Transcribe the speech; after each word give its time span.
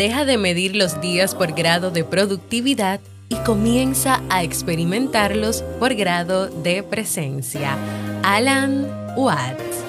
Deja 0.00 0.24
de 0.24 0.38
medir 0.38 0.76
los 0.76 1.02
días 1.02 1.34
por 1.34 1.52
grado 1.52 1.90
de 1.90 2.04
productividad 2.04 3.00
y 3.28 3.34
comienza 3.44 4.22
a 4.30 4.42
experimentarlos 4.42 5.62
por 5.78 5.94
grado 5.94 6.46
de 6.46 6.82
presencia. 6.82 7.76
Alan 8.22 8.88
Watts. 9.14 9.84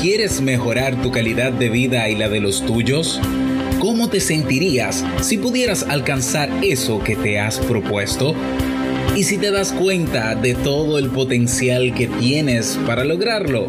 ¿Quieres 0.00 0.40
mejorar 0.40 1.02
tu 1.02 1.12
calidad 1.12 1.52
de 1.52 1.68
vida 1.68 2.08
y 2.08 2.14
la 2.14 2.30
de 2.30 2.40
los 2.40 2.64
tuyos? 2.64 3.20
¿Cómo 3.78 4.08
te 4.08 4.20
sentirías 4.20 5.04
si 5.20 5.36
pudieras 5.36 5.82
alcanzar 5.82 6.48
eso 6.64 7.04
que 7.04 7.14
te 7.14 7.38
has 7.38 7.58
propuesto? 7.58 8.34
¿Y 9.14 9.24
si 9.24 9.36
te 9.36 9.50
das 9.50 9.74
cuenta 9.74 10.34
de 10.34 10.54
todo 10.54 10.98
el 10.98 11.10
potencial 11.10 11.92
que 11.94 12.06
tienes 12.06 12.78
para 12.86 13.04
lograrlo? 13.04 13.68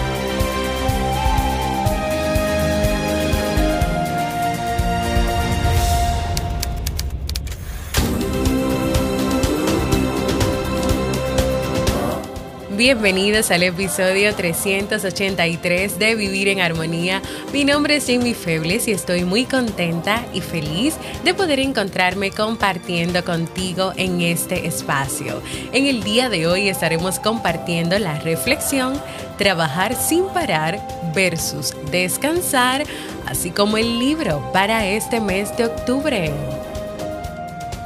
Bienvenidos 12.81 13.51
al 13.51 13.61
episodio 13.61 14.33
383 14.33 15.99
de 15.99 16.15
Vivir 16.15 16.47
en 16.47 16.61
Armonía. 16.61 17.21
Mi 17.53 17.63
nombre 17.63 17.97
es 17.97 18.07
Jamie 18.07 18.33
Febles 18.33 18.87
y 18.87 18.91
estoy 18.91 19.23
muy 19.23 19.45
contenta 19.45 20.25
y 20.33 20.41
feliz 20.41 20.95
de 21.23 21.35
poder 21.35 21.59
encontrarme 21.59 22.31
compartiendo 22.31 23.23
contigo 23.23 23.93
en 23.97 24.21
este 24.21 24.65
espacio. 24.65 25.43
En 25.73 25.85
el 25.85 26.01
día 26.01 26.27
de 26.29 26.47
hoy 26.47 26.69
estaremos 26.69 27.19
compartiendo 27.19 27.99
la 27.99 28.19
reflexión 28.19 28.99
Trabajar 29.37 29.93
sin 29.93 30.25
parar 30.29 30.81
versus 31.13 31.75
descansar, 31.91 32.83
así 33.27 33.51
como 33.51 33.77
el 33.77 33.99
libro 33.99 34.49
para 34.53 34.87
este 34.87 35.21
mes 35.21 35.55
de 35.55 35.65
octubre. 35.65 36.31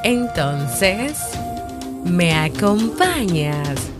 Entonces, 0.05 1.17
¿me 2.05 2.33
acompañas? 2.33 3.94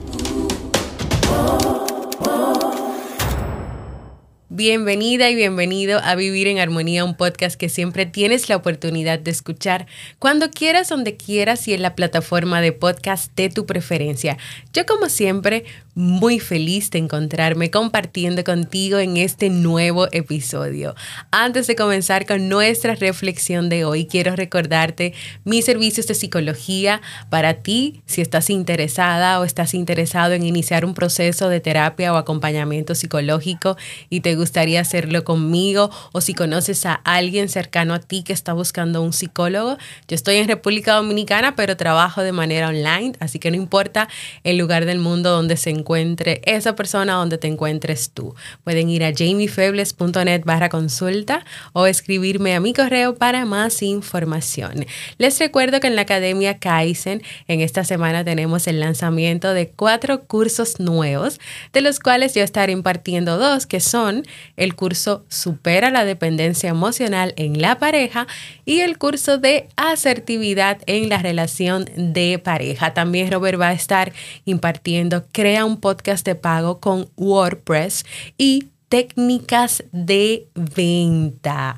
Bienvenida 4.58 5.30
y 5.30 5.36
bienvenido 5.36 6.00
a 6.02 6.16
Vivir 6.16 6.48
en 6.48 6.60
Armonía, 6.60 7.04
un 7.04 7.18
podcast 7.18 7.60
que 7.60 7.68
siempre 7.68 8.06
tienes 8.06 8.48
la 8.48 8.56
oportunidad 8.56 9.20
de 9.20 9.30
escuchar 9.30 9.86
cuando 10.18 10.50
quieras, 10.50 10.88
donde 10.88 11.18
quieras 11.18 11.68
y 11.68 11.74
en 11.74 11.82
la 11.82 11.94
plataforma 11.94 12.62
de 12.62 12.72
podcast 12.72 13.36
de 13.36 13.50
tu 13.50 13.66
preferencia. 13.66 14.38
Yo 14.72 14.86
como 14.86 15.10
siempre 15.10 15.66
muy 15.96 16.40
feliz 16.40 16.92
de 16.92 17.00
encontrarme 17.00 17.72
compartiendo 17.72 18.44
contigo 18.44 19.00
en 19.00 19.16
este 19.16 19.50
nuevo 19.50 20.08
episodio. 20.12 20.94
Antes 21.32 21.68
de 21.68 21.76
comenzar 21.76 22.26
con 22.26 22.50
nuestra 22.50 22.96
reflexión 22.96 23.70
de 23.70 23.86
hoy, 23.86 24.06
quiero 24.06 24.36
recordarte 24.36 25.14
mis 25.46 25.64
servicios 25.64 26.06
de 26.08 26.14
psicología 26.14 27.02
para 27.30 27.56
ti 27.56 28.02
si 28.06 28.22
estás 28.22 28.50
interesada 28.50 29.40
o 29.40 29.46
estás 29.46 29.74
interesado 29.74 30.34
en 30.34 30.46
iniciar 30.46 30.84
un 30.84 30.94
proceso 30.94 31.48
de 31.48 31.62
terapia 31.62 32.14
o 32.14 32.18
acompañamiento 32.18 32.94
psicológico 32.94 33.78
y 34.10 34.20
te 34.20 34.36
gustaría 34.46 34.80
hacerlo 34.80 35.24
conmigo 35.24 35.90
o 36.12 36.22
si 36.22 36.36
conoces 36.36 36.86
a 36.86 36.94
alguien 36.94 37.50
cercano 37.50 37.96
a 37.96 38.00
ti 38.00 38.22
que 38.22 38.32
está 38.32 38.54
buscando 38.54 39.02
un 39.02 39.12
psicólogo. 39.12 39.78
Yo 40.08 40.14
estoy 40.14 40.36
en 40.36 40.48
República 40.48 40.94
Dominicana, 40.94 41.56
pero 41.56 41.76
trabajo 41.76 42.22
de 42.22 42.32
manera 42.32 42.68
online, 42.68 43.14
así 43.20 43.40
que 43.40 43.50
no 43.50 43.58
importa 43.58 44.08
el 44.44 44.60
lugar 44.60 44.86
del 44.86 45.00
mundo 45.00 45.32
donde 45.32 45.58
se 45.58 45.72
encuentre 45.72 46.42
esa 46.46 46.76
persona 46.76 47.14
donde 47.14 47.40
te 47.40 47.48
encuentres 47.48 48.12
tú. 48.12 48.36
Pueden 48.64 48.88
ir 48.88 49.04
a 49.04 49.14
jamiefebles.net 49.14 50.44
barra 50.46 50.70
consulta 50.70 51.44
o 51.74 51.88
escribirme 51.88 52.54
a 52.54 52.60
mi 52.60 52.72
correo 52.72 53.16
para 53.16 53.46
más 53.46 53.82
información. 53.82 54.86
Les 55.18 55.40
recuerdo 55.40 55.80
que 55.80 55.88
en 55.88 55.96
la 55.96 56.04
Academia 56.04 56.60
Kaizen 56.60 57.24
en 57.48 57.62
esta 57.62 57.84
semana 57.84 58.24
tenemos 58.24 58.68
el 58.68 58.80
lanzamiento 58.80 59.56
de 59.56 59.70
cuatro 59.70 60.26
cursos 60.26 60.80
nuevos, 60.80 61.40
de 61.74 61.82
los 61.82 62.00
cuales 62.00 62.36
yo 62.36 62.44
estaré 62.44 62.74
impartiendo 62.74 63.40
dos, 63.40 63.66
que 63.66 63.80
son 63.80 64.24
el 64.58 64.76
curso 64.76 65.26
Supera 65.30 65.92
la 65.92 66.06
dependencia 66.06 66.70
emocional 66.70 67.34
en 67.38 67.62
la 67.62 67.78
pareja 67.78 68.28
y 68.66 68.80
el 68.80 68.98
curso 68.98 69.38
de 69.38 69.68
asertividad 69.76 70.80
en 70.86 71.10
la 71.10 71.20
relación 71.20 71.90
de 71.96 72.40
pareja. 72.40 72.94
También 72.94 73.32
Robert 73.32 73.60
va 73.60 73.70
a 73.70 73.74
estar 73.74 74.14
impartiendo 74.46 75.26
Crea 75.32 75.66
un 75.66 75.80
podcast 75.80 76.26
de 76.26 76.36
pago 76.36 76.80
con 76.80 77.10
WordPress 77.18 78.06
y 78.38 78.70
técnicas 78.90 79.84
de 79.92 80.48
venta. 80.54 81.78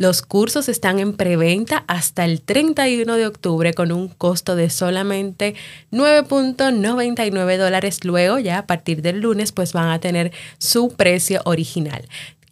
Los 0.00 0.22
cursos 0.22 0.70
están 0.70 0.98
en 0.98 1.12
preventa 1.12 1.84
hasta 1.86 2.24
el 2.24 2.40
31 2.40 3.16
de 3.16 3.26
octubre 3.26 3.74
con 3.74 3.92
un 3.92 4.08
costo 4.08 4.56
de 4.56 4.70
solamente 4.70 5.56
9.99 5.92 7.58
dólares. 7.58 8.02
Luego, 8.02 8.38
ya 8.38 8.56
a 8.56 8.66
partir 8.66 9.02
del 9.02 9.20
lunes, 9.20 9.52
pues 9.52 9.74
van 9.74 9.90
a 9.90 10.00
tener 10.00 10.32
su 10.56 10.88
precio 10.96 11.42
original. 11.44 12.08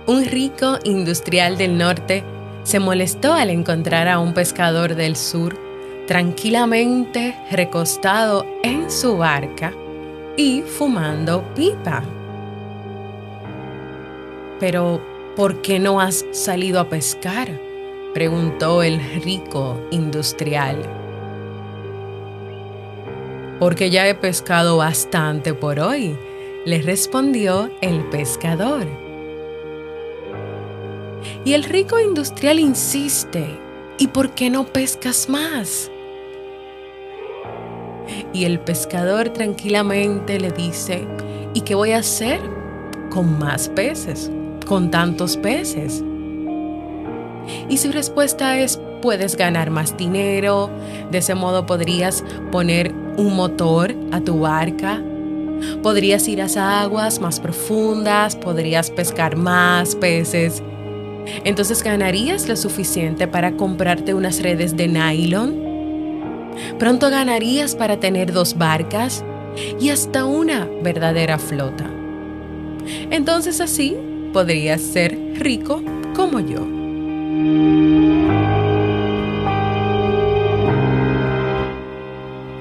Un 0.06 0.25
rico 0.25 0.79
industrial 0.85 1.58
del 1.58 1.76
norte 1.76 2.23
se 2.62 2.79
molestó 2.79 3.32
al 3.32 3.50
encontrar 3.50 4.06
a 4.06 4.20
un 4.20 4.35
pescador 4.35 4.94
del 4.94 5.17
sur 5.17 5.58
tranquilamente 6.06 7.37
recostado 7.50 8.47
en 8.62 8.88
su 8.88 9.17
barca 9.17 9.73
y 10.37 10.62
fumando 10.62 11.43
pipa. 11.56 12.05
Pero, 14.61 15.00
¿por 15.35 15.61
qué 15.61 15.81
no 15.81 16.00
has 16.00 16.25
salido 16.31 16.79
a 16.79 16.88
pescar? 16.88 17.49
preguntó 18.14 18.85
el 18.85 19.00
rico 19.23 19.81
industrial. 19.91 20.76
Porque 23.58 23.91
ya 23.91 24.06
he 24.08 24.14
pescado 24.14 24.76
bastante 24.76 25.53
por 25.53 25.81
hoy, 25.81 26.17
le 26.64 26.81
respondió 26.81 27.70
el 27.81 28.05
pescador. 28.05 29.06
Y 31.44 31.55
el 31.55 31.64
rico 31.64 31.99
industrial 32.00 32.58
insiste, 32.58 33.58
¿y 33.99 34.08
por 34.08 34.31
qué 34.31 34.50
no 34.50 34.64
pescas 34.67 35.28
más? 35.28 35.90
Y 38.32 38.44
el 38.44 38.61
pescador 38.61 39.31
tranquilamente 39.31 40.38
le 40.38 40.50
dice, 40.50 41.06
¿y 41.55 41.62
qué 41.62 41.75
voy 41.75 41.93
a 41.93 41.99
hacer 41.99 42.40
con 43.11 43.38
más 43.38 43.69
peces? 43.69 44.31
Con 44.67 44.90
tantos 44.90 45.37
peces. 45.37 46.02
Y 47.69 47.79
su 47.79 47.93
respuesta 47.93 48.58
es, 48.58 48.81
puedes 49.02 49.37
ganar 49.37 49.70
más 49.70 49.96
dinero, 49.96 50.70
de 51.11 51.19
ese 51.19 51.34
modo 51.34 51.67
podrías 51.67 52.25
poner 52.50 52.93
un 53.17 53.37
motor 53.37 53.94
a 54.12 54.20
tu 54.20 54.40
barca, 54.40 55.02
podrías 55.82 56.26
ir 56.29 56.43
a 56.43 56.81
aguas 56.81 57.20
más 57.20 57.40
profundas, 57.40 58.37
podrías 58.37 58.90
pescar 58.90 59.37
más 59.37 59.94
peces. 59.94 60.62
Entonces 61.44 61.82
ganarías 61.82 62.49
lo 62.49 62.56
suficiente 62.56 63.26
para 63.26 63.52
comprarte 63.52 64.14
unas 64.14 64.43
redes 64.43 64.76
de 64.76 64.88
nylon. 64.88 65.67
Pronto 66.78 67.11
ganarías 67.11 67.75
para 67.75 67.99
tener 67.99 68.32
dos 68.32 68.56
barcas 68.56 69.25
y 69.81 69.90
hasta 69.90 70.25
una 70.25 70.69
verdadera 70.82 71.38
flota. 71.38 71.90
Entonces 73.11 73.61
así 73.61 73.96
podrías 74.32 74.81
ser 74.81 75.19
rico 75.34 75.82
como 76.14 76.40
yo. 76.40 76.67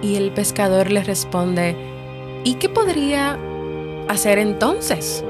Y 0.01 0.15
el 0.15 0.31
pescador 0.31 0.91
le 0.91 1.03
responde, 1.03 1.75
¿y 2.43 2.55
qué 2.55 2.69
podría 2.69 3.37
hacer 4.07 4.37
entonces? 4.37 5.23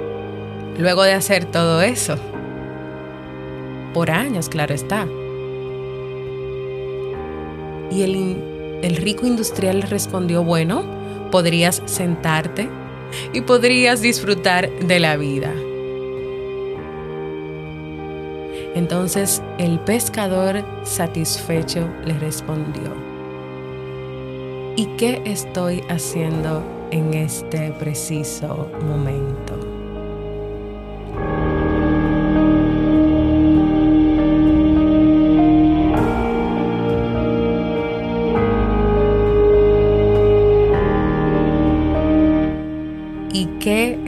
Luego 0.77 1.03
de 1.03 1.13
hacer 1.13 1.45
todo 1.45 1.81
eso. 1.81 2.17
Por 3.95 4.11
años, 4.11 4.49
claro 4.49 4.75
está. 4.75 5.07
Y 7.89 8.03
el, 8.03 8.95
rico 8.97 9.25
industrial 9.25 9.83
respondió, 9.83 10.43
bueno, 10.43 10.83
podrías 11.31 11.81
sentarte 11.85 12.67
y 13.31 13.39
podrías 13.39 14.01
disfrutar 14.01 14.69
de 14.69 14.99
la 14.99 15.15
vida. 15.15 15.53
Entonces 18.75 19.41
el 19.59 19.79
pescador 19.79 20.65
satisfecho 20.83 21.87
le 22.03 22.19
respondió, 22.19 22.93
¿y 24.75 24.87
qué 24.97 25.21
estoy 25.23 25.81
haciendo 25.87 26.61
en 26.91 27.13
este 27.13 27.71
preciso 27.71 28.69
momento? 28.85 29.54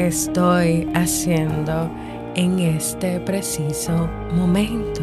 Estoy 0.08 0.88
haciendo 0.94 1.92
en 2.36 2.60
este 2.60 3.20
preciso 3.20 4.10
momento. 4.34 5.02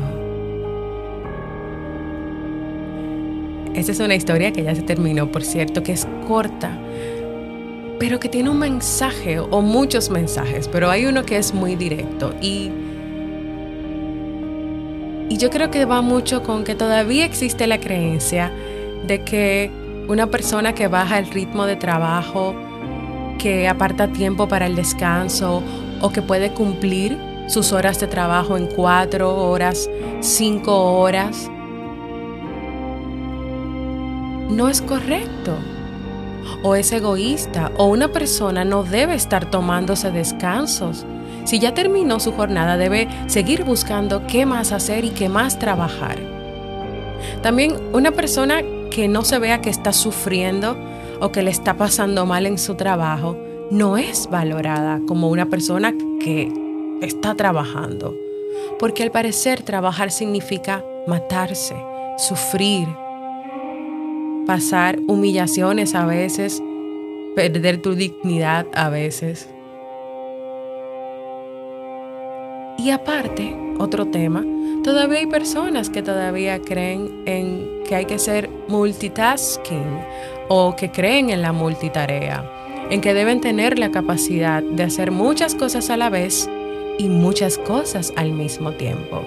Esta 3.75 3.93
es 3.93 4.01
una 4.01 4.15
historia 4.15 4.53
que 4.53 4.63
ya 4.63 4.75
se 4.75 4.83
terminó, 4.83 5.31
por 5.31 5.43
cierto, 5.43 5.83
que 5.83 5.93
es 5.93 6.07
corta, 6.27 6.79
pero 7.99 8.21
que 8.21 8.29
tiene 8.29 8.51
un 8.51 8.59
mensaje 8.59 9.41
o 9.41 9.63
muchos 9.63 10.11
mensajes, 10.11 10.69
pero 10.69 10.91
hay 10.91 11.07
uno 11.07 11.25
que 11.25 11.37
es 11.37 11.53
muy 11.53 11.75
directo 11.75 12.35
y, 12.41 12.71
y 15.29 15.37
yo 15.39 15.51
creo 15.51 15.71
que 15.71 15.85
va 15.85 16.03
mucho 16.03 16.43
con 16.43 16.65
que 16.65 16.75
todavía 16.75 17.25
existe 17.25 17.67
la 17.67 17.81
creencia 17.81 18.53
de 19.07 19.25
que 19.25 19.71
una 20.09 20.29
persona 20.29 20.75
que 20.75 20.87
baja 20.87 21.19
el 21.19 21.27
ritmo 21.27 21.67
de 21.67 21.77
trabajo, 21.77 22.55
que 23.39 23.69
aparta 23.69 24.09
tiempo 24.09 24.49
para 24.49 24.67
el 24.67 24.77
descanso 24.77 25.63
o 26.01 26.11
que 26.11 26.23
puede 26.23 26.53
cumplir 26.53 27.19
sus 27.49 27.73
horas 27.73 28.01
de 28.01 28.07
trabajo 28.07 28.57
en 28.57 28.67
cuatro 28.67 29.35
horas, 29.35 29.89
cinco 30.21 30.99
horas, 30.99 31.51
no 34.49 34.69
es 34.69 34.81
correcto. 34.81 35.57
O 36.63 36.75
es 36.75 36.93
egoísta, 36.93 37.73
o 37.77 37.87
una 37.87 38.09
persona 38.09 38.65
no 38.65 38.85
debe 38.85 39.15
estar 39.15 39.51
tomándose 39.51 40.11
descansos. 40.11 41.05
Si 41.45 41.59
ya 41.59 41.75
terminó 41.75 42.21
su 42.21 42.33
jornada, 42.33 42.77
debe 42.77 43.09
seguir 43.27 43.65
buscando 43.65 44.27
qué 44.27 44.47
más 44.47 44.73
hacer 44.73 45.05
y 45.05 45.11
qué 45.11 45.29
más 45.29 45.59
trabajar. 45.59 46.19
También 47.43 47.77
una 47.93 48.13
persona 48.13 48.63
que 48.91 49.09
no 49.09 49.25
se 49.25 49.39
vea 49.39 49.61
que 49.61 49.71
está 49.71 49.93
sufriendo 49.93 50.77
o 51.21 51.33
que 51.33 51.43
le 51.43 51.51
está 51.51 51.77
pasando 51.77 52.27
mal 52.27 52.47
en 52.47 52.59
su 52.59 52.75
trabajo, 52.75 53.37
no 53.71 53.97
es 53.97 54.29
valorada 54.31 55.01
como 55.07 55.31
una 55.31 55.47
persona 55.47 55.95
que 56.21 56.53
está 57.01 57.35
trabajando. 57.35 58.17
Porque 58.79 59.03
al 59.03 59.11
parecer 59.11 59.63
trabajar 59.63 60.11
significa 60.11 60.85
matarse, 61.07 61.77
sufrir, 62.19 62.87
pasar 64.47 64.99
humillaciones 65.07 65.95
a 65.95 66.07
veces, 66.07 66.63
perder 67.35 67.83
tu 67.83 67.95
dignidad 67.95 68.67
a 68.75 68.89
veces. 68.89 69.49
Y 72.79 72.91
aparte, 72.91 73.64
otro 73.79 74.07
tema, 74.07 74.45
todavía 74.83 75.19
hay 75.19 75.27
personas 75.27 75.91
que 75.91 76.03
todavía 76.03 76.61
creen 76.61 77.23
en 77.27 77.83
que 77.87 77.95
hay 77.95 78.05
que 78.05 78.19
ser 78.19 78.51
multitasking 78.69 80.01
o 80.49 80.75
que 80.77 80.91
creen 80.91 81.31
en 81.31 81.43
la 81.43 81.53
multitarea 81.53 82.45
en 82.91 83.01
que 83.01 83.15
deben 83.15 83.41
tener 83.41 83.79
la 83.79 83.91
capacidad 83.91 84.63
de 84.63 84.83
hacer 84.83 85.11
muchas 85.11 85.55
cosas 85.55 85.91
a 85.91 85.97
la 85.97 86.11
vez 86.11 86.49
y 86.99 87.09
muchas 87.09 87.59
cosas 87.59 88.13
al 88.17 88.33
mismo 88.33 88.73
tiempo. 88.73 89.23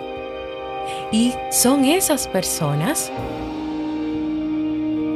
Y 1.11 1.33
son 1.51 1.85
esas 1.85 2.27
personas 2.27 3.11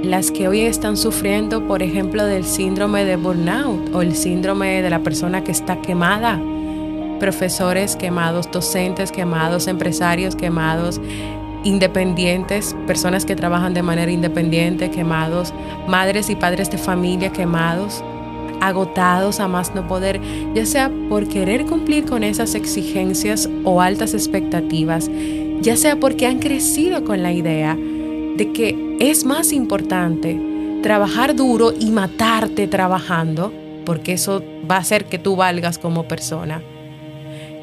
las 0.04 0.32
que 0.32 0.48
hoy 0.48 0.62
están 0.62 0.98
sufriendo, 0.98 1.68
por 1.68 1.84
ejemplo, 1.84 2.26
del 2.26 2.44
síndrome 2.44 3.06
de 3.06 3.16
burnout 3.16 3.94
o 3.94 4.02
el 4.02 4.16
síndrome 4.16 4.82
de 4.82 4.90
la 4.90 5.00
persona 5.00 5.44
que 5.44 5.52
está 5.52 5.82
quemada. 5.82 6.42
Profesores 7.22 7.96
quemados, 7.96 8.50
docentes 8.52 9.12
quemados, 9.12 9.68
empresarios 9.68 10.36
quemados, 10.36 11.00
independientes, 11.64 12.76
personas 12.88 13.26
que 13.26 13.36
trabajan 13.36 13.76
de 13.76 13.84
manera 13.84 14.12
independiente 14.12 14.90
quemados, 14.90 15.54
madres 15.88 16.32
y 16.32 16.36
padres 16.36 16.72
de 16.72 16.80
familia 16.80 17.32
quemados 17.32 18.04
agotados 18.60 19.40
a 19.40 19.48
más 19.48 19.76
no 19.76 19.88
poder, 19.88 20.20
ya 20.56 20.66
sea 20.66 20.92
por 21.10 21.28
querer 21.28 21.68
cumplir 21.68 22.06
con 22.06 22.24
esas 22.24 22.56
exigencias 22.56 23.48
o 23.66 23.82
altas 23.82 24.16
expectativas, 24.16 25.08
ya 25.62 25.78
sea 25.78 26.00
porque 26.00 26.26
han 26.26 26.40
crecido 26.40 27.06
con 27.06 27.22
la 27.22 27.34
idea 27.34 27.76
de 27.76 28.52
que 28.52 28.98
es 29.00 29.26
más 29.26 29.54
importante 29.54 30.42
trabajar 30.82 31.36
duro 31.36 31.72
y 31.80 31.92
matarte 31.92 32.68
trabajando, 32.68 33.54
porque 33.86 34.14
eso 34.14 34.42
va 34.70 34.78
a 34.78 34.80
hacer 34.80 35.06
que 35.06 35.20
tú 35.20 35.36
valgas 35.36 35.78
como 35.78 36.08
persona. 36.08 36.64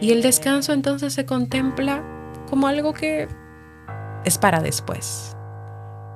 Y 0.00 0.12
el 0.12 0.22
descanso 0.22 0.72
entonces 0.72 1.12
se 1.12 1.26
contempla 1.26 2.04
como 2.48 2.68
algo 2.68 2.92
que 2.92 3.28
es 4.24 4.38
para 4.38 4.60
después. 4.60 5.36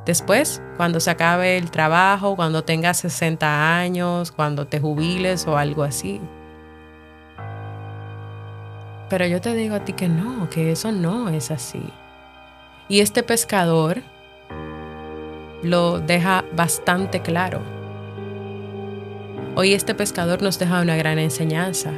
Después, 0.07 0.63
cuando 0.77 1.01
se 1.01 1.11
acabe 1.11 1.57
el 1.57 1.71
trabajo, 1.71 2.35
cuando 2.35 2.65
tengas 2.65 2.99
60 2.99 3.79
años, 3.79 4.33
cuando 4.33 4.67
te 4.67 4.81
jubiles 4.81 5.47
o 5.47 5.57
algo 5.57 5.85
así. 5.85 6.21
Pero 9.09 9.27
yo 9.27 9.41
te 9.41 9.55
digo 9.55 9.77
a 9.77 9.85
ti 9.85 9.93
que 9.93 10.09
no, 10.09 10.49
que 10.49 10.73
eso 10.73 10.91
no 10.91 11.29
es 11.29 11.51
así. 11.51 11.83
Y 12.89 13.01
este 13.01 13.23
pescador 13.23 14.03
lo 15.63 16.01
deja 16.01 16.45
bastante 16.55 17.21
claro. 17.21 17.61
Hoy 19.55 19.75
este 19.75 19.95
pescador 19.95 20.43
nos 20.43 20.59
deja 20.59 20.81
una 20.81 20.97
gran 20.97 21.19
enseñanza. 21.19 21.93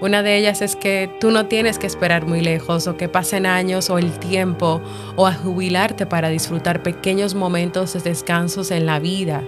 Una 0.00 0.22
de 0.22 0.36
ellas 0.36 0.60
es 0.60 0.76
que 0.76 1.08
tú 1.20 1.30
no 1.30 1.46
tienes 1.46 1.78
que 1.78 1.86
esperar 1.86 2.26
muy 2.26 2.42
lejos 2.42 2.86
o 2.86 2.98
que 2.98 3.08
pasen 3.08 3.46
años 3.46 3.88
o 3.88 3.96
el 3.96 4.18
tiempo 4.18 4.82
o 5.16 5.26
a 5.26 5.32
jubilarte 5.32 6.04
para 6.04 6.28
disfrutar 6.28 6.82
pequeños 6.82 7.34
momentos 7.34 7.94
de 7.94 8.00
descansos 8.00 8.70
en 8.70 8.84
la 8.84 8.98
vida. 8.98 9.42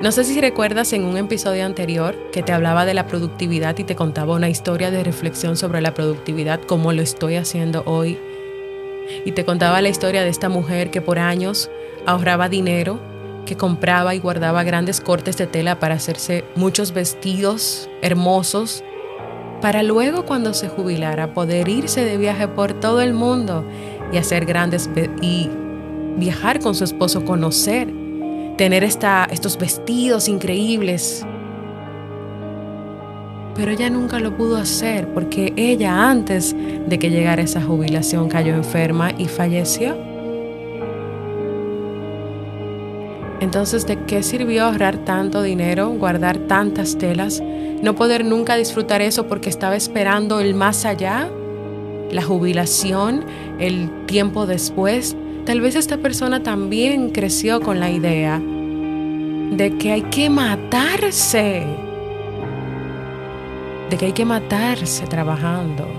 No 0.00 0.12
sé 0.12 0.22
si 0.22 0.40
recuerdas 0.40 0.92
en 0.92 1.04
un 1.04 1.16
episodio 1.16 1.66
anterior 1.66 2.16
que 2.30 2.44
te 2.44 2.52
hablaba 2.52 2.86
de 2.86 2.94
la 2.94 3.08
productividad 3.08 3.76
y 3.78 3.82
te 3.82 3.96
contaba 3.96 4.36
una 4.36 4.48
historia 4.48 4.92
de 4.92 5.02
reflexión 5.02 5.56
sobre 5.56 5.80
la 5.80 5.92
productividad 5.92 6.60
como 6.60 6.92
lo 6.92 7.02
estoy 7.02 7.34
haciendo 7.34 7.82
hoy. 7.84 8.16
Y 9.24 9.32
te 9.32 9.44
contaba 9.44 9.82
la 9.82 9.88
historia 9.88 10.22
de 10.22 10.28
esta 10.28 10.48
mujer 10.48 10.92
que 10.92 11.00
por 11.00 11.18
años 11.18 11.68
ahorraba 12.06 12.48
dinero 12.48 13.00
que 13.48 13.56
compraba 13.56 14.14
y 14.14 14.18
guardaba 14.18 14.62
grandes 14.62 15.00
cortes 15.00 15.38
de 15.38 15.46
tela 15.46 15.80
para 15.80 15.94
hacerse 15.94 16.44
muchos 16.54 16.92
vestidos 16.92 17.88
hermosos, 18.02 18.84
para 19.62 19.82
luego 19.82 20.26
cuando 20.26 20.52
se 20.52 20.68
jubilara 20.68 21.32
poder 21.32 21.66
irse 21.68 22.04
de 22.04 22.18
viaje 22.18 22.46
por 22.46 22.74
todo 22.74 23.00
el 23.00 23.14
mundo 23.14 23.64
y 24.12 24.18
hacer 24.18 24.44
grandes 24.44 24.90
y 25.22 25.48
viajar 26.18 26.60
con 26.60 26.74
su 26.74 26.84
esposo, 26.84 27.24
conocer, 27.24 27.88
tener 28.58 28.84
esta, 28.84 29.26
estos 29.30 29.56
vestidos 29.56 30.28
increíbles. 30.28 31.24
pero 33.56 33.72
ella 33.72 33.90
nunca 33.90 34.20
lo 34.20 34.36
pudo 34.36 34.56
hacer 34.56 35.08
porque 35.14 35.52
ella 35.56 36.08
antes 36.08 36.54
de 36.54 36.98
que 36.98 37.10
llegara 37.10 37.42
esa 37.42 37.60
jubilación 37.60 38.28
cayó 38.28 38.54
enferma 38.54 39.10
y 39.18 39.24
falleció. 39.24 39.96
Entonces, 43.40 43.86
¿de 43.86 44.04
qué 44.04 44.22
sirvió 44.22 44.64
ahorrar 44.64 44.98
tanto 44.98 45.42
dinero, 45.42 45.90
guardar 45.90 46.38
tantas 46.38 46.98
telas, 46.98 47.40
no 47.82 47.94
poder 47.94 48.24
nunca 48.24 48.56
disfrutar 48.56 49.00
eso 49.00 49.26
porque 49.26 49.48
estaba 49.48 49.76
esperando 49.76 50.40
el 50.40 50.54
más 50.54 50.84
allá, 50.84 51.28
la 52.10 52.22
jubilación, 52.22 53.24
el 53.58 53.90
tiempo 54.06 54.46
después? 54.46 55.16
Tal 55.44 55.60
vez 55.60 55.76
esta 55.76 55.98
persona 55.98 56.42
también 56.42 57.10
creció 57.10 57.60
con 57.60 57.80
la 57.80 57.90
idea 57.90 58.38
de 58.38 59.76
que 59.78 59.92
hay 59.92 60.02
que 60.02 60.28
matarse 60.28 61.64
de 63.88 63.96
que 63.96 64.06
hay 64.06 64.12
que 64.12 64.24
matarse 64.24 65.06
trabajando. 65.06 65.97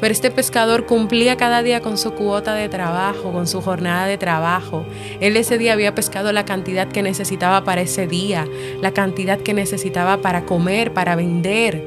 Pero 0.00 0.12
este 0.12 0.30
pescador 0.30 0.84
cumplía 0.86 1.36
cada 1.36 1.62
día 1.62 1.80
con 1.80 1.96
su 1.96 2.12
cuota 2.12 2.54
de 2.54 2.68
trabajo, 2.68 3.32
con 3.32 3.46
su 3.46 3.62
jornada 3.62 4.06
de 4.06 4.18
trabajo. 4.18 4.84
Él 5.20 5.36
ese 5.36 5.56
día 5.56 5.72
había 5.72 5.94
pescado 5.94 6.32
la 6.32 6.44
cantidad 6.44 6.88
que 6.88 7.02
necesitaba 7.02 7.64
para 7.64 7.80
ese 7.80 8.06
día, 8.06 8.46
la 8.82 8.92
cantidad 8.92 9.38
que 9.38 9.54
necesitaba 9.54 10.18
para 10.18 10.44
comer, 10.44 10.92
para 10.92 11.16
vender. 11.16 11.82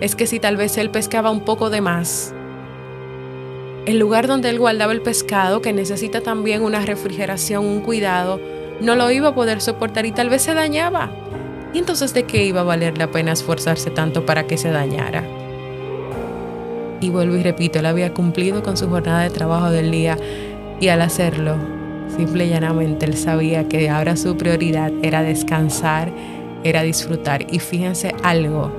Es 0.00 0.14
que 0.14 0.26
si 0.26 0.38
tal 0.38 0.56
vez 0.56 0.76
él 0.76 0.90
pescaba 0.90 1.30
un 1.30 1.40
poco 1.40 1.70
de 1.70 1.80
más, 1.80 2.34
el 3.86 3.98
lugar 3.98 4.26
donde 4.26 4.50
él 4.50 4.58
guardaba 4.58 4.92
el 4.92 5.00
pescado, 5.00 5.62
que 5.62 5.72
necesita 5.72 6.20
también 6.20 6.62
una 6.62 6.84
refrigeración, 6.84 7.64
un 7.64 7.80
cuidado, 7.80 8.38
no 8.82 8.94
lo 8.94 9.10
iba 9.10 9.28
a 9.28 9.34
poder 9.34 9.62
soportar 9.62 10.04
y 10.04 10.12
tal 10.12 10.28
vez 10.28 10.42
se 10.42 10.54
dañaba. 10.54 11.10
¿Y 11.72 11.78
entonces 11.78 12.12
de 12.12 12.24
qué 12.24 12.44
iba 12.44 12.60
a 12.60 12.64
valer 12.64 12.98
la 12.98 13.10
pena 13.10 13.32
esforzarse 13.32 13.90
tanto 13.90 14.26
para 14.26 14.46
que 14.46 14.58
se 14.58 14.70
dañara? 14.70 15.39
Y 17.00 17.08
vuelvo 17.08 17.36
y 17.36 17.42
repito, 17.42 17.78
él 17.78 17.86
había 17.86 18.12
cumplido 18.12 18.62
con 18.62 18.76
su 18.76 18.88
jornada 18.88 19.22
de 19.22 19.30
trabajo 19.30 19.70
del 19.70 19.90
día 19.90 20.18
y 20.80 20.88
al 20.88 21.00
hacerlo, 21.02 21.56
simple 22.14 22.46
y 22.46 22.50
llanamente, 22.50 23.06
él 23.06 23.16
sabía 23.16 23.68
que 23.68 23.88
ahora 23.88 24.16
su 24.16 24.36
prioridad 24.36 24.92
era 25.02 25.22
descansar, 25.22 26.12
era 26.62 26.82
disfrutar. 26.82 27.46
Y 27.50 27.58
fíjense 27.58 28.14
algo, 28.22 28.70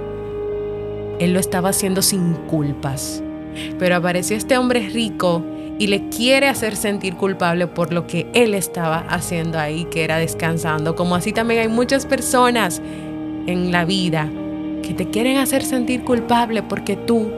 él 1.20 1.34
lo 1.34 1.40
estaba 1.40 1.70
haciendo 1.70 2.02
sin 2.02 2.34
culpas. 2.34 3.24
Pero 3.80 3.96
apareció 3.96 4.38
este 4.38 4.58
hombre 4.58 4.88
rico 4.90 5.44
y 5.78 5.88
le 5.88 6.10
quiere 6.10 6.48
hacer 6.48 6.76
sentir 6.76 7.16
culpable 7.16 7.66
por 7.66 7.92
lo 7.92 8.06
que 8.06 8.28
él 8.34 8.54
estaba 8.54 9.00
haciendo 9.10 9.58
ahí, 9.58 9.86
que 9.86 10.04
era 10.04 10.18
descansando. 10.18 10.96
Como 10.96 11.16
así 11.16 11.34
también 11.34 11.62
hay 11.62 11.68
muchas 11.68 12.06
personas 12.06 12.82
en 13.48 13.72
la 13.72 13.86
vida 13.86 14.30
que 14.84 14.94
te 14.94 15.10
quieren 15.10 15.38
hacer 15.38 15.64
sentir 15.64 16.04
culpable 16.04 16.64
porque 16.64 16.96
tú 16.96 17.32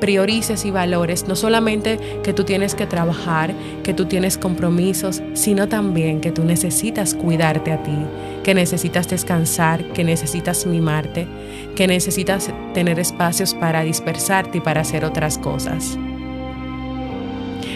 priorices 0.00 0.64
y 0.64 0.70
valores 0.70 1.26
no 1.28 1.36
solamente 1.36 1.98
que 2.22 2.32
tú 2.32 2.44
tienes 2.44 2.74
que 2.74 2.86
trabajar, 2.86 3.54
que 3.82 3.94
tú 3.94 4.06
tienes 4.06 4.38
compromisos, 4.38 5.22
sino 5.34 5.68
también 5.68 6.20
que 6.20 6.32
tú 6.32 6.44
necesitas 6.44 7.14
cuidarte 7.14 7.72
a 7.72 7.82
ti, 7.82 7.96
que 8.42 8.54
necesitas 8.54 9.08
descansar, 9.08 9.84
que 9.92 10.04
necesitas 10.04 10.66
mimarte, 10.66 11.26
que 11.74 11.86
necesitas 11.86 12.50
tener 12.74 12.98
espacios 12.98 13.54
para 13.54 13.82
dispersarte 13.82 14.58
y 14.58 14.60
para 14.60 14.82
hacer 14.82 15.04
otras 15.04 15.38
cosas. 15.38 15.98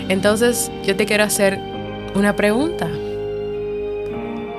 Entonces 0.09 0.71
yo 0.85 0.97
te 0.97 1.07
quiero 1.07 1.25
hacer 1.25 1.59
una 2.15 2.37
pregunta. 2.37 2.89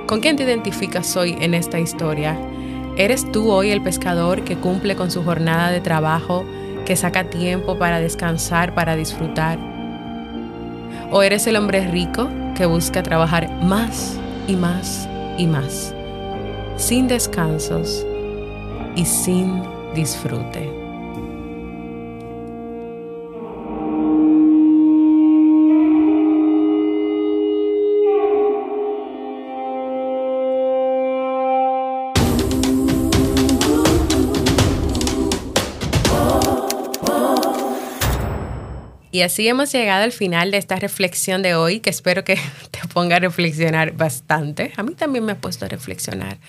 ¿Con 0.07 0.19
quién 0.19 0.35
te 0.35 0.43
identificas 0.43 1.15
hoy 1.15 1.35
en 1.39 1.53
esta 1.53 1.79
historia? 1.79 2.37
¿Eres 2.97 3.31
tú 3.31 3.49
hoy 3.49 3.71
el 3.71 3.81
pescador 3.81 4.43
que 4.43 4.55
cumple 4.55 4.95
con 4.95 5.09
su 5.09 5.23
jornada 5.23 5.71
de 5.71 5.81
trabajo, 5.81 6.45
que 6.85 6.95
saca 6.95 7.29
tiempo 7.29 7.77
para 7.77 7.99
descansar, 7.99 8.73
para 8.73 8.95
disfrutar? 8.95 9.57
¿O 11.11 11.21
eres 11.23 11.47
el 11.47 11.55
hombre 11.55 11.87
rico 11.87 12.29
que 12.55 12.65
busca 12.65 13.03
trabajar 13.03 13.49
más 13.61 14.17
y 14.47 14.55
más 14.55 15.07
y 15.37 15.47
más, 15.47 15.93
sin 16.77 17.07
descansos 17.07 18.05
y 18.95 19.05
sin 19.05 19.63
disfrute? 19.93 20.82
Y 39.13 39.21
así 39.21 39.47
hemos 39.47 39.71
llegado 39.71 40.03
al 40.03 40.11
final 40.11 40.49
de 40.49 40.57
esta 40.57 40.75
reflexión 40.77 41.43
de 41.43 41.53
hoy, 41.53 41.81
que 41.81 41.91
espero 41.91 42.23
que 42.23 42.35
te 42.71 42.79
ponga 42.91 43.17
a 43.17 43.19
reflexionar 43.19 43.91
bastante. 43.91 44.73
A 44.75 44.81
mí 44.81 44.95
también 44.95 45.23
me 45.23 45.33
ha 45.33 45.35
puesto 45.35 45.65
a 45.65 45.67
reflexionar. 45.67 46.39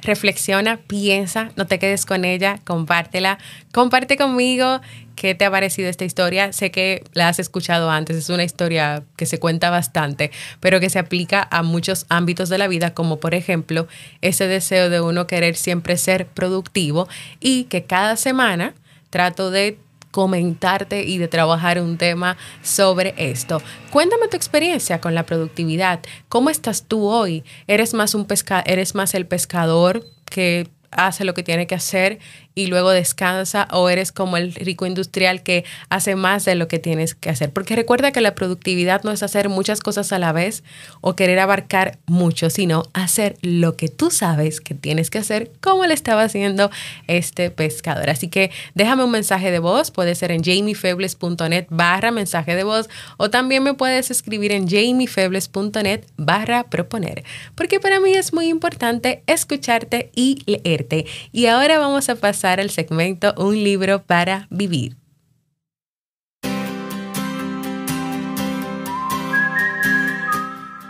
Reflexiona, 0.00 0.78
piensa, 0.78 1.50
no 1.56 1.66
te 1.66 1.78
quedes 1.78 2.06
con 2.06 2.24
ella, 2.24 2.60
compártela. 2.64 3.36
Comparte 3.74 4.16
conmigo 4.16 4.80
qué 5.16 5.34
te 5.34 5.44
ha 5.44 5.50
parecido 5.50 5.90
esta 5.90 6.06
historia. 6.06 6.50
Sé 6.54 6.70
que 6.70 7.04
la 7.12 7.28
has 7.28 7.38
escuchado 7.38 7.90
antes, 7.90 8.16
es 8.16 8.30
una 8.30 8.44
historia 8.44 9.02
que 9.18 9.26
se 9.26 9.38
cuenta 9.38 9.68
bastante, 9.68 10.30
pero 10.60 10.80
que 10.80 10.88
se 10.88 10.98
aplica 10.98 11.46
a 11.50 11.62
muchos 11.62 12.06
ámbitos 12.08 12.48
de 12.48 12.56
la 12.56 12.68
vida, 12.68 12.94
como 12.94 13.20
por 13.20 13.34
ejemplo 13.34 13.86
ese 14.22 14.46
deseo 14.48 14.88
de 14.88 15.02
uno 15.02 15.26
querer 15.26 15.56
siempre 15.56 15.98
ser 15.98 16.26
productivo 16.26 17.06
y 17.38 17.64
que 17.64 17.84
cada 17.84 18.16
semana 18.16 18.72
trato 19.10 19.50
de 19.50 19.78
comentarte 20.14 21.02
y 21.02 21.18
de 21.18 21.26
trabajar 21.26 21.80
un 21.80 21.98
tema 21.98 22.36
sobre 22.62 23.14
esto. 23.16 23.60
Cuéntame 23.90 24.28
tu 24.28 24.36
experiencia 24.36 25.00
con 25.00 25.12
la 25.12 25.26
productividad. 25.26 25.98
¿Cómo 26.28 26.50
estás 26.50 26.84
tú 26.84 27.08
hoy? 27.08 27.42
¿Eres 27.66 27.94
más 27.94 28.14
un 28.14 28.24
pesca 28.24 28.62
eres 28.64 28.94
más 28.94 29.14
el 29.14 29.26
pescador 29.26 30.04
que 30.24 30.68
hace 30.92 31.24
lo 31.24 31.34
que 31.34 31.42
tiene 31.42 31.66
que 31.66 31.74
hacer 31.74 32.20
y 32.54 32.66
luego 32.68 32.90
descansa 32.90 33.66
o 33.72 33.88
eres 33.88 34.12
como 34.12 34.36
el 34.36 34.54
rico 34.54 34.86
industrial 34.86 35.42
que 35.42 35.64
hace 35.88 36.14
más 36.14 36.44
de 36.44 36.54
lo 36.54 36.68
que 36.68 36.78
tienes 36.78 37.14
que 37.14 37.30
hacer. 37.30 37.52
Porque 37.52 37.74
recuerda 37.74 38.12
que 38.12 38.20
la 38.20 38.34
productividad 38.34 39.02
no 39.02 39.10
es 39.10 39.22
hacer 39.22 39.48
muchas 39.48 39.80
cosas 39.80 40.12
a 40.12 40.18
la 40.18 40.32
vez 40.32 40.62
o 41.00 41.16
querer 41.16 41.38
abarcar 41.40 41.98
mucho, 42.06 42.50
sino 42.50 42.84
hacer 42.92 43.36
lo 43.42 43.76
que 43.76 43.88
tú 43.88 44.10
sabes 44.10 44.60
que 44.60 44.74
tienes 44.74 45.10
que 45.10 45.18
hacer 45.18 45.50
como 45.60 45.84
le 45.84 45.94
estaba 45.94 46.22
haciendo 46.22 46.70
este 47.08 47.50
pescador. 47.50 48.08
Así 48.10 48.28
que 48.28 48.50
déjame 48.74 49.04
un 49.04 49.10
mensaje 49.10 49.50
de 49.50 49.58
voz, 49.58 49.90
puede 49.90 50.14
ser 50.14 50.30
en 50.30 50.42
jamiefebles.net 50.42 51.66
barra 51.70 52.10
mensaje 52.10 52.54
de 52.54 52.62
voz 52.62 52.88
o 53.16 53.30
también 53.30 53.62
me 53.62 53.74
puedes 53.74 54.10
escribir 54.10 54.52
en 54.52 54.68
jamiefebles.net 54.68 56.04
barra 56.16 56.64
proponer. 56.64 57.24
Porque 57.54 57.80
para 57.80 57.98
mí 57.98 58.12
es 58.14 58.32
muy 58.32 58.46
importante 58.46 59.22
escucharte 59.26 60.10
y 60.14 60.42
leerte. 60.46 61.06
Y 61.32 61.46
ahora 61.46 61.78
vamos 61.78 62.08
a 62.08 62.14
pasar 62.14 62.43
el 62.52 62.70
segmento 62.70 63.34
Un 63.38 63.54
libro 63.54 64.02
para 64.02 64.46
vivir. 64.50 64.96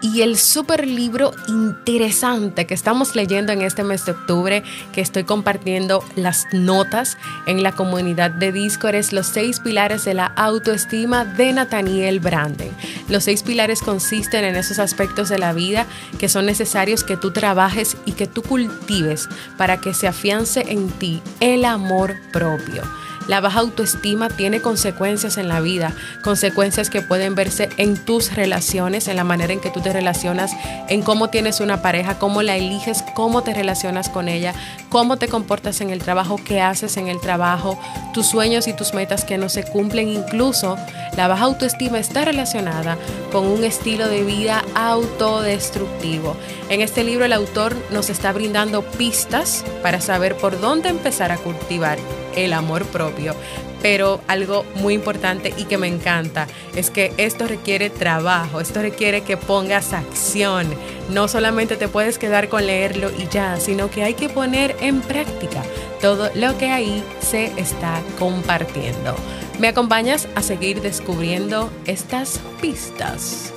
Y 0.05 0.21
el 0.21 0.37
super 0.37 0.87
libro 0.87 1.33
interesante 1.49 2.67
que 2.67 2.75
estamos 2.75 3.17
leyendo 3.17 3.53
en 3.53 3.63
este 3.63 3.85
mes 3.85 4.05
de 4.05 4.13
octubre, 4.13 4.63
que 4.93 5.01
estoy 5.01 5.25
compartiendo 5.25 6.05
las 6.15 6.45
notas 6.53 7.17
en 7.47 7.63
la 7.63 7.73
comunidad 7.73 8.31
de 8.31 8.53
Discord, 8.53 8.97
es 8.97 9.15
Los 9.15 9.29
seis 9.29 9.61
pilares 9.61 10.05
de 10.05 10.13
la 10.13 10.27
autoestima 10.27 11.25
de 11.25 11.55
Nathaniel 11.55 12.21
Branden. 12.21 12.71
Los 13.09 13.25
seis 13.25 13.43
pilares 13.43 13.81
consisten 13.81 14.45
en 14.45 14.57
esos 14.57 14.79
aspectos 14.79 15.31
de 15.31 15.39
la 15.39 15.55
vida 15.55 15.87
que 16.19 16.29
son 16.29 16.45
necesarios 16.45 17.03
que 17.03 17.17
tú 17.17 17.33
trabajes 17.33 17.97
y 18.05 18.13
que 18.13 18.27
tú 18.27 18.43
cultives 18.43 19.27
para 19.57 19.81
que 19.81 19.95
se 19.95 20.07
afiance 20.07 20.67
en 20.69 20.91
ti 20.91 21.23
el 21.41 21.65
amor 21.65 22.15
propio. 22.31 22.83
La 23.27 23.41
baja 23.41 23.61
autoestima 23.61 24.29
tiene 24.29 24.61
consecuencias 24.61 25.39
en 25.39 25.49
la 25.49 25.61
vida, 25.61 25.93
consecuencias 26.23 26.91
que 26.91 27.01
pueden 27.01 27.35
verse 27.35 27.71
en 27.79 27.97
tus 27.97 28.35
relaciones, 28.35 29.09
en 29.09 29.17
la 29.17 29.25
manera 29.25 29.53
en 29.53 29.61
que 29.61 29.71
tú 29.71 29.81
te 29.81 29.93
relacionas, 29.93 30.53
en 30.89 31.01
cómo 31.01 31.31
tienes 31.31 31.61
una 31.61 31.81
pareja, 31.81 32.19
cómo 32.19 32.43
la 32.43 32.57
eliges, 32.57 33.03
cómo 33.15 33.43
te 33.43 33.55
relacionas 33.55 34.11
con 34.11 34.29
ella, 34.29 34.53
cómo 34.91 35.17
te 35.17 35.29
comportas 35.29 35.81
en 35.81 35.89
el 35.89 36.01
trabajo, 36.01 36.39
qué 36.45 36.61
haces 36.61 36.99
en 36.99 37.09
el 37.09 37.19
trabajo, 37.19 37.81
tus 38.13 38.27
sueños 38.27 38.69
y 38.69 38.75
tus 38.75 38.93
metas 38.93 39.25
que 39.25 39.39
no 39.39 39.49
se 39.49 39.65
cumplen. 39.65 40.09
Incluso 40.09 40.77
la 41.17 41.27
baja 41.27 41.45
autoestima 41.45 41.99
está 41.99 42.27
relacionada 42.27 42.99
con 43.33 43.47
un 43.47 43.65
estilo 43.65 44.09
de 44.09 44.23
vida 44.23 44.63
autodestructivo. 44.75 46.37
En 46.69 46.83
este 46.83 47.05
libro 47.05 47.25
el 47.25 47.33
autor 47.33 47.75
nos 47.91 48.11
está 48.11 48.33
brindando 48.33 48.83
pistas 48.83 49.65
para 49.83 50.03
saber 50.03 50.37
por 50.37 50.61
dónde 50.61 50.91
empezar 50.91 51.33
a 51.33 51.39
cultivar 51.39 51.99
el 52.37 52.53
amor 52.53 52.85
propio. 52.87 53.35
pero 53.83 54.23
algo 54.29 54.65
muy 54.77 54.95
importante 54.95 55.53
y 55.59 55.65
que 55.65 55.77
me 55.77 55.89
encanta 55.89 56.47
es 56.75 56.89
que 56.89 57.13
esto 57.19 57.47
requiere 57.47 57.91
trabajo, 57.91 58.63
esto 58.63 58.81
requiere 58.81 59.21
que 59.21 59.37
pongas 59.37 59.93
acción. 59.93 60.67
No 61.11 61.29
solamente 61.29 61.77
te 61.77 61.89
puedes 61.89 62.17
quedar 62.17 62.49
con 62.49 62.65
leerlo 62.65 63.11
y 63.11 63.29
ya, 63.29 63.61
sino 63.61 63.91
que 63.91 64.03
hay 64.03 64.15
que 64.15 64.31
poner 64.31 64.75
en 64.81 65.03
práctica 65.03 65.63
todo 66.01 66.31
lo 66.35 66.57
que 66.57 66.71
ahí 66.71 67.05
se 67.21 67.53
está 67.59 68.01
compartiendo. 68.19 69.15
¿Me 69.59 69.69
acompañas 69.69 70.29
a 70.35 70.41
seguir 70.41 70.81
descubriendo 70.81 71.71
estas 71.85 72.41
pistas? 72.63 73.53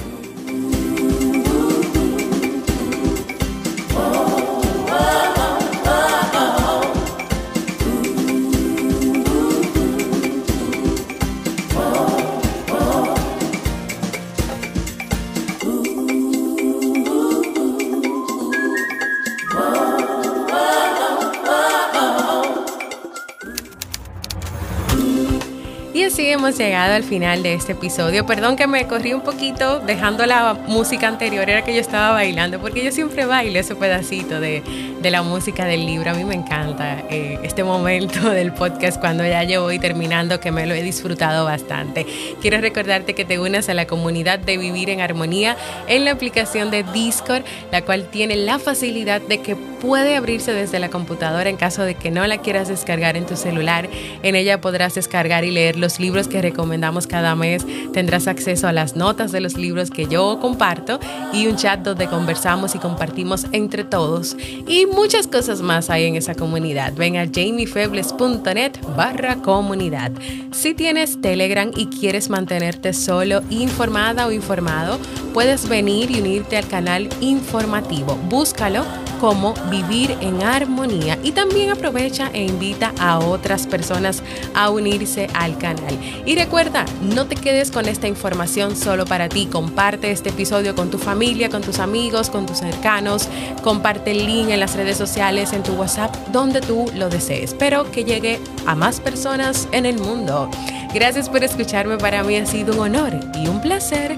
Hemos 26.38 26.56
llegado 26.56 26.94
al 26.94 27.04
final 27.04 27.42
de 27.42 27.56
este 27.56 27.72
episodio. 27.72 28.26
Perdón 28.26 28.56
que 28.56 28.68
me 28.68 28.86
corrí 28.88 29.14
un 29.14 29.22
poquito 29.22 29.80
dejando 29.80 30.26
la 30.28 30.54
música 30.68 31.08
anterior, 31.08 31.50
era 31.50 31.64
que 31.64 31.74
yo 31.74 31.82
estaba 31.82 32.12
bailando, 32.12 32.60
porque 32.60 32.84
yo 32.84 32.92
siempre 32.92 33.26
bailo 33.26 33.60
ese 33.60 33.76
pedacito 33.76 34.40
de, 34.40 34.62
de 35.02 35.12
la 35.12 35.24
música 35.24 35.66
del 35.66 35.86
libro. 35.86 36.12
A 36.12 36.14
mí 36.14 36.24
me 36.24 36.36
encanta 36.36 37.04
eh, 37.10 37.40
este 37.42 37.64
momento 37.64 38.30
del 38.30 38.54
podcast 38.54 39.00
cuando 39.00 39.26
ya 39.26 39.44
yo 39.44 39.64
voy 39.64 39.80
terminando, 39.80 40.40
que 40.40 40.52
me 40.52 40.68
lo 40.68 40.76
he 40.76 40.84
disfrutado 40.84 41.46
bastante. 41.46 42.06
Quiero 42.40 42.62
recordarte 42.62 43.16
que 43.16 43.26
te 43.26 43.40
unas 43.40 43.68
a 43.70 43.74
la 43.74 43.88
comunidad 43.88 44.38
de 44.38 44.58
Vivir 44.58 44.92
en 44.92 45.02
Armonía 45.02 45.58
en 45.88 46.06
la 46.06 46.12
aplicación 46.12 46.70
de 46.70 46.84
Discord, 46.84 47.44
la 47.72 47.82
cual 47.82 48.10
tiene 48.10 48.36
la 48.36 48.60
facilidad 48.60 49.22
de 49.22 49.40
que 49.40 49.56
puede 49.82 50.16
abrirse 50.16 50.54
desde 50.54 50.80
la 50.80 50.90
computadora 50.90 51.50
en 51.50 51.58
caso 51.58 51.84
de 51.84 51.96
que 51.96 52.12
no 52.12 52.26
la 52.28 52.40
quieras 52.40 52.68
descargar 52.68 53.18
en 53.18 53.26
tu 53.26 53.36
celular. 53.36 53.90
En 54.24 54.36
ella 54.36 54.62
podrás 54.62 54.96
descargar 54.96 55.44
y 55.44 55.52
leer 55.52 55.78
los 55.78 56.00
libros 56.00 56.28
que 56.28 56.42
recomendamos 56.42 57.08
cada 57.08 57.36
mes. 57.36 57.66
Tendrás 57.94 58.28
acceso 58.28 58.68
a 58.68 58.74
las 58.74 58.96
notas 58.96 59.32
de 59.32 59.42
los 59.42 59.58
libros 59.58 59.90
que 59.90 60.08
yo 60.08 60.40
comparto 60.40 61.00
y 61.34 61.48
un 61.48 61.56
chat 61.56 61.82
donde 61.82 62.08
conversamos 62.08 62.76
y 62.76 62.80
compartimos 62.80 63.46
entre 63.52 63.84
todos. 63.84 64.36
Y 64.68 64.86
muchas 64.86 65.28
cosas 65.28 65.62
más 65.62 65.90
hay 65.90 66.06
en 66.06 66.16
esa 66.16 66.36
comunidad. 66.36 66.94
Ven 66.94 67.18
a 67.18 67.26
jamiefebles.net 67.26 68.74
barra 68.96 69.36
comunidad. 69.38 70.12
Si 70.52 70.74
tienes 70.74 71.22
Telegram 71.22 71.72
y 71.76 71.88
quieres 71.88 72.30
mantenerte 72.30 72.94
solo 72.94 73.42
informada 73.50 74.28
o 74.28 74.32
informado, 74.32 75.00
puedes 75.34 75.68
venir 75.70 76.12
y 76.12 76.20
unirte 76.20 76.58
al 76.58 76.68
canal 76.68 77.10
informativo. 77.22 78.16
Búscalo 78.30 78.86
como 79.20 79.54
Vivir 79.70 80.18
en 80.22 80.44
Armonía 80.44 81.18
y 81.24 81.32
también 81.32 81.72
aprovecha 81.72 82.30
e 82.34 82.44
invita 82.44 82.94
a 83.00 83.20
otras 83.20 83.68
personas 83.68 84.24
a 84.54 84.70
unirse 84.70 85.28
al 85.34 85.58
canal. 85.58 85.98
Y 86.26 86.36
recuerda, 86.36 86.86
no 87.02 87.28
te 87.28 87.36
quedes 87.36 87.72
con 87.72 87.88
esta 87.88 88.08
información 88.08 88.76
solo 88.76 89.06
para 89.06 89.30
ti. 89.30 89.48
Comparte 89.52 90.12
este 90.12 90.30
episodio 90.30 90.76
con 90.76 90.90
tu 90.90 90.98
familia, 90.98 91.50
con 91.50 91.62
tus 91.62 91.80
amigos, 91.80 92.30
con 92.30 92.46
tus 92.46 92.60
cercanos. 92.60 93.28
Comparte 93.64 94.12
el 94.12 94.26
link 94.26 94.50
en 94.50 94.60
las 94.60 94.76
redes 94.76 94.98
sociales, 94.98 95.54
en 95.54 95.64
tu 95.64 95.74
WhatsApp, 95.74 96.16
donde 96.30 96.62
tú 96.62 96.86
lo 96.96 97.10
desees. 97.10 97.52
Espero 97.52 97.90
que 97.92 98.04
llegue 98.04 98.40
a 98.66 98.76
más 98.76 99.00
personas 99.00 99.68
en 99.72 99.86
el 99.86 99.98
mundo. 100.00 100.50
Gracias 100.94 101.30
por 101.30 101.44
escucharme. 101.44 101.98
Para 101.98 102.24
mí 102.24 102.36
ha 102.36 102.46
sido 102.46 102.74
un 102.74 102.80
honor 102.80 103.20
y 103.36 103.48
un 103.48 103.62
placer 103.62 104.16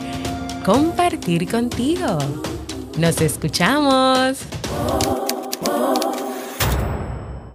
compartir 0.66 1.50
contigo. 1.50 2.18
Nos 2.98 3.22
escuchamos. 3.22 4.40